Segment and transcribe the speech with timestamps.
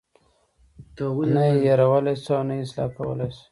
[1.33, 3.43] نه یې هیرولای شو او نه یې اصلاح کولی شو.